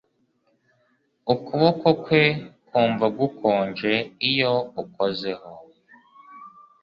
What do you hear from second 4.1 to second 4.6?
iyo